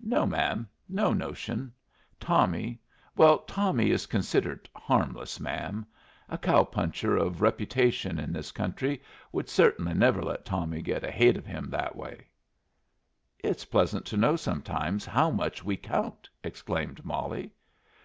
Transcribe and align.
"No, 0.00 0.24
ma'am, 0.24 0.68
no 0.88 1.12
notion. 1.12 1.72
Tommy 2.20 2.80
well, 3.16 3.38
Tommy 3.40 3.90
is 3.90 4.06
considered 4.06 4.68
harmless, 4.72 5.40
ma'am. 5.40 5.84
A 6.28 6.38
cow 6.38 6.62
puncher 6.62 7.16
of 7.16 7.42
reputation 7.42 8.20
in 8.20 8.32
this 8.32 8.52
country 8.52 9.02
would 9.32 9.48
cert'nly 9.48 9.92
never 9.92 10.22
let 10.22 10.44
Tommy 10.44 10.80
get 10.80 11.02
ahaid 11.02 11.36
of 11.36 11.44
him 11.44 11.70
that 11.70 11.96
way." 11.96 12.28
"It's 13.40 13.64
pleasant 13.64 14.06
to 14.06 14.16
know 14.16 14.36
sometimes 14.36 15.04
how 15.04 15.32
much 15.32 15.64
we 15.64 15.76
count!" 15.76 16.30
exclaimed 16.44 17.04
Molly. 17.04 17.50